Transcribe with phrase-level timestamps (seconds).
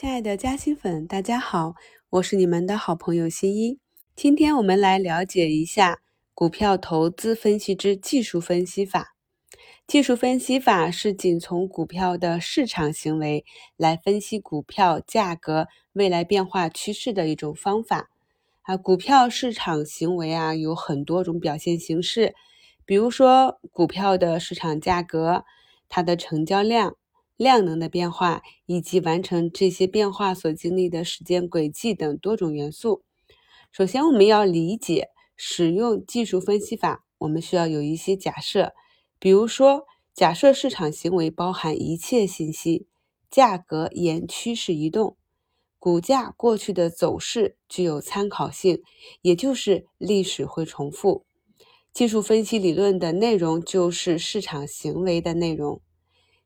[0.00, 1.74] 亲爱的嘉兴粉，大家好，
[2.08, 3.78] 我是你们的好朋友新一。
[4.16, 6.00] 今天我们来了解一下
[6.32, 9.14] 股票投资分析之技术分析法。
[9.86, 13.44] 技术分析法是仅从股票的市场行为
[13.76, 18.08] 来分析股票价格未来变化趋势的一种方法。
[18.62, 22.34] 啊，股票市场行为啊有很多种表现形式，
[22.86, 25.44] 比如说股票的市场价格、
[25.90, 26.96] 它的成交量、
[27.40, 33.02] 量能的变化，以及完成这些变化所经历的时间轨迹等多种元素。
[33.72, 38.74] 首先，我们要理解使用技术分析法，我们需要有一些假设，
[39.18, 42.86] 比如说，假设市场行为包含一切信息，
[43.30, 45.16] 价格沿趋势移动。
[45.78, 48.82] 股价过去的走势具有参考性，
[49.22, 51.24] 也就是历史会重复。
[51.94, 55.80] 技术分析理论的内容就是市场行为的内容。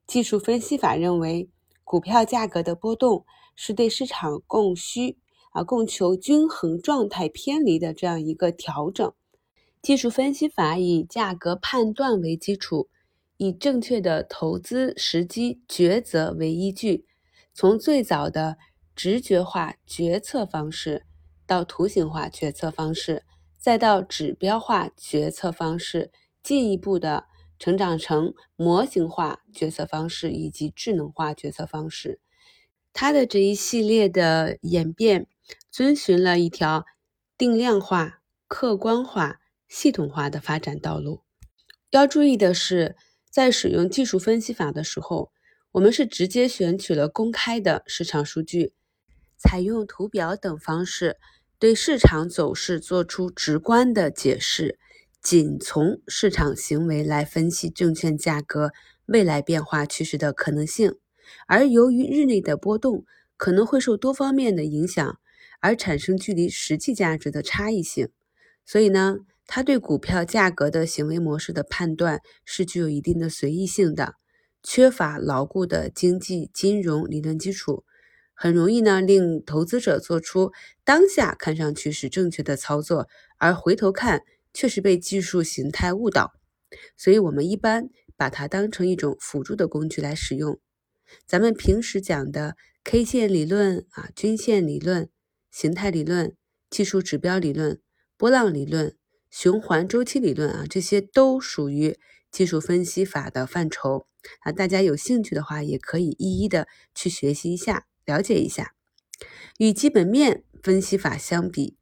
[0.07, 1.49] 技术分析法认为，
[1.83, 3.25] 股票价格的波动
[3.57, 5.19] 是对市场供需
[5.53, 9.13] 啊供求均衡状态偏离的这样一个调整。
[9.81, 12.89] 技术分析法以价格判断为基础，
[13.37, 17.07] 以正确的投资时机抉择为依据，
[17.53, 18.57] 从最早的
[18.97, 21.05] 直觉化决策方式，
[21.47, 23.25] 到图形化决策方式，
[23.59, 26.11] 再到指标化决策方式，
[26.43, 27.27] 进一步的
[27.65, 32.21] 成长成模型化决策方式以及智能化决策方式。
[32.93, 35.27] 它的这一系列的演变，
[35.71, 36.85] 遵循了一条
[37.39, 41.23] 定量化、客观化、系统化的发展道路。
[41.89, 42.97] 要注意的是，
[43.31, 45.33] 在使用技术分析法的时候，
[45.73, 48.75] 我们是直接选取了公开的市场数据。
[49.39, 51.17] 采用图表等方式
[51.59, 54.79] 对市场走势做出直观的解释，
[55.25, 58.73] 仅从市场行为来分析证券价格
[59.07, 60.97] 未来变化趋势的可能性。
[61.47, 63.07] 而由于日内的波动
[63.39, 65.19] 可能会受多方面的影响，
[65.61, 68.11] 而产生距离实际价值的差异性，
[68.67, 74.17] 所以呢，它对股票价格的行为模式的判断是具有一定的随意性的，
[74.63, 77.85] 缺乏牢固的经济金融理论基础。
[78.35, 80.53] 很容易呢，令投资者做出
[80.85, 83.09] 当下看上去是正确的操作，
[83.39, 84.23] 而回头看
[84.55, 86.33] 确实被技术形态误导。
[86.97, 90.59] 所以，我们一般把它当成一种辅助的工具来使用。
[91.27, 95.11] 咱们平时讲的 K 线理论啊、均线理论、
[95.51, 96.35] 形态理论、
[96.71, 97.81] 技术指标理论、
[98.17, 98.97] 波浪理论、
[99.31, 101.99] 循环周期理论啊，这些都属于
[102.31, 104.07] 技术分析法的范畴
[104.41, 104.53] 啊。
[104.53, 107.87] 大家有兴趣的话，也可以一一的去学习一下。
[108.07, 108.75] 了解一下，
[109.59, 111.79] 与基本面分析法相比，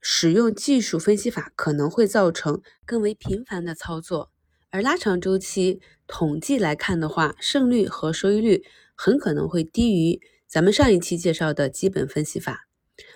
[0.00, 4.30] 使用技术分析法可能会造成更为频繁的操作，
[4.70, 8.64] 而拉长周期统计来看的话，胜率和收益率
[8.94, 12.66] 很可能会低于咱们上一期介绍的基本分析法。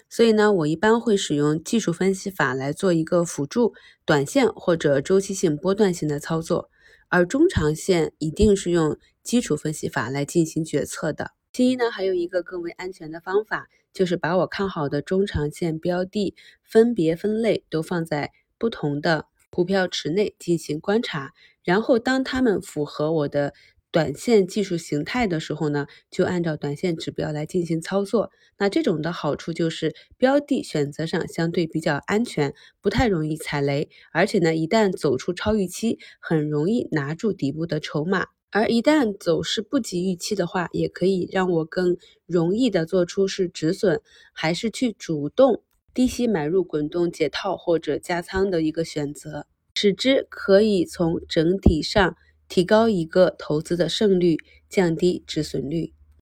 [0.08, 3.72] 所以呢，我一般会使用技术分析法来做一个辅助，
[4.04, 6.70] 短线或者周期性波段性的操作，
[7.08, 11.32] 而中长线一定是用基础分析法来进行决策的。
[11.52, 23.52] 其一呢，还有一个更为安全的方法，就是把我看好的中长线标的分别分类都放在不同的股票池内进行观察，然后当它们符合我的
[23.90, 28.30] 短线技术形态的时候呢，就按照短线指标来进行操作。
[28.56, 38.28] 那这种的好处就是标的选择上相对比较安全，不太容易踩雷，而且呢，一旦走出超预期，很容易拿住底部的筹码。
[38.52, 41.96] 而一旦走势不及预期的话，也可以让我更
[42.26, 44.02] 容易的做出是止损
[44.34, 45.62] 还是去主动
[45.94, 52.14] 低吸买入滚动解套或者加仓的一个选择，使之可以从整体上
[52.46, 54.36] 提高一个投资的胜率，
[54.68, 55.94] 降低止损率。